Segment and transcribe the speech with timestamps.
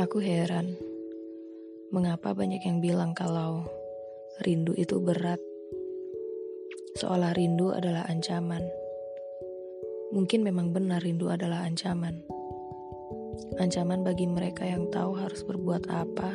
[0.00, 0.80] Aku heran,
[1.92, 3.68] mengapa banyak yang bilang kalau
[4.40, 5.36] rindu itu berat,
[6.96, 8.64] seolah rindu adalah ancaman.
[10.16, 12.24] Mungkin memang benar rindu adalah ancaman.
[13.60, 16.32] Ancaman bagi mereka yang tahu harus berbuat apa,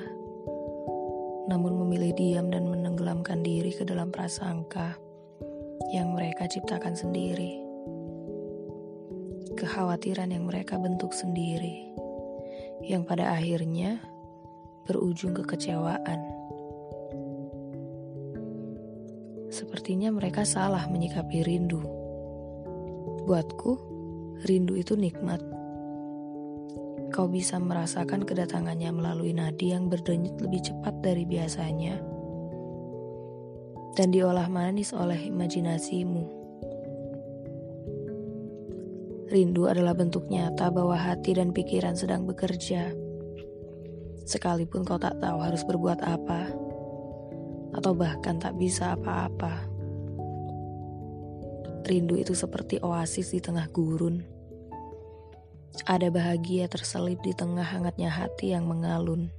[1.50, 4.94] namun memilih diam dan menenggelamkan diri ke dalam prasangka
[5.90, 7.66] yang mereka ciptakan sendiri.
[9.58, 12.05] Kekhawatiran yang mereka bentuk sendiri,
[12.86, 13.98] yang pada akhirnya
[14.86, 16.22] berujung kekecewaan.
[19.50, 22.06] Sepertinya mereka salah menyikapi rindu
[23.26, 23.82] Buatku,
[24.46, 25.42] rindu itu nikmat.
[27.10, 31.98] Kau bisa merasakan kedatangannya melalui nadi yang berdenyut lebih cepat dari biasanya.
[33.98, 36.35] Dan diolah manis oleh imajinasimu.
[39.26, 42.94] Rindu adalah bentuk nyata bahwa hati dan pikiran sedang bekerja.
[44.22, 46.54] Sekalipun kau tak tahu harus berbuat apa,
[47.74, 49.66] atau bahkan tak bisa apa-apa.
[51.90, 54.22] Rindu itu seperti oasis di tengah gurun.
[55.90, 59.34] Ada bahagia terselip di tengah hangatnya hati yang mengalun.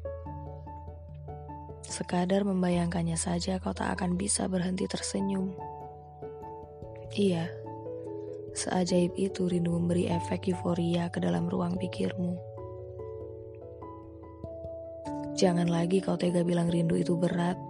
[1.86, 5.54] Sekadar membayangkannya saja kau tak akan bisa berhenti tersenyum.
[7.14, 7.46] Iya,
[8.56, 12.34] seajaib itu rindu memberi efek euforia ke dalam ruang pikirmu.
[15.36, 17.60] Jangan lagi kau tega bilang rindu itu berat,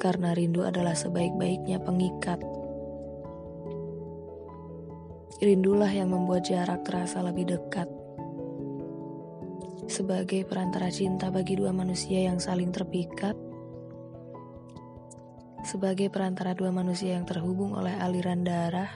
[0.00, 2.40] karena rindu adalah sebaik-baiknya pengikat
[5.36, 7.84] Rindulah yang membuat jarak terasa lebih dekat.
[9.84, 13.36] Sebagai perantara cinta bagi dua manusia yang saling terpikat,
[15.60, 18.88] sebagai perantara dua manusia yang terhubung oleh aliran darah,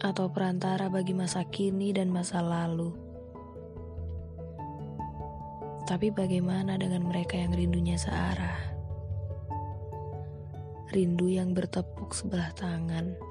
[0.00, 2.92] atau perantara bagi masa kini dan masa lalu.
[5.84, 8.58] Tapi bagaimana dengan mereka yang rindunya searah?
[10.90, 13.30] Rindu yang bertepuk sebelah tangan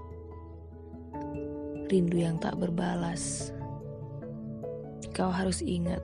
[1.90, 3.50] rindu yang tak berbalas.
[5.10, 6.00] Kau harus ingat,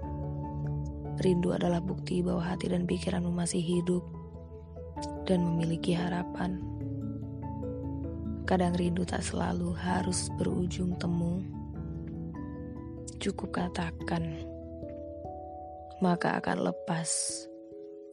[1.21, 4.01] rindu adalah bukti bahwa hati dan pikiranmu masih hidup
[5.29, 6.74] dan memiliki harapan.
[8.45, 11.41] Kadang rindu tak selalu harus berujung temu.
[13.17, 14.45] Cukup katakan,
[15.97, 17.09] maka akan lepas,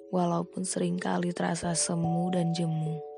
[0.09, 3.12] walaupun sering kali terasa semu dan jemu.